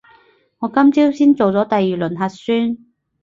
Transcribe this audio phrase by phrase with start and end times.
[0.57, 2.75] 我今朝先做咗第二輪核酸